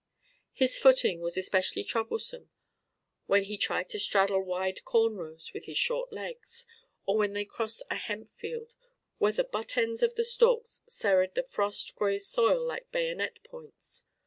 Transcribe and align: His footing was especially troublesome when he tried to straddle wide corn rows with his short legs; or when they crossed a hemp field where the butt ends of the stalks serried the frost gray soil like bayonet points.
His 0.51 0.79
footing 0.79 1.21
was 1.21 1.37
especially 1.37 1.83
troublesome 1.83 2.49
when 3.27 3.43
he 3.43 3.55
tried 3.55 3.87
to 3.89 3.99
straddle 3.99 4.41
wide 4.43 4.83
corn 4.83 5.15
rows 5.15 5.53
with 5.53 5.65
his 5.65 5.77
short 5.77 6.11
legs; 6.11 6.65
or 7.05 7.17
when 7.19 7.33
they 7.33 7.45
crossed 7.45 7.83
a 7.91 7.97
hemp 7.97 8.27
field 8.27 8.73
where 9.19 9.31
the 9.33 9.43
butt 9.43 9.77
ends 9.77 10.01
of 10.01 10.15
the 10.15 10.23
stalks 10.23 10.81
serried 10.87 11.35
the 11.35 11.43
frost 11.43 11.95
gray 11.95 12.17
soil 12.17 12.65
like 12.65 12.91
bayonet 12.91 13.43
points. 13.43 14.05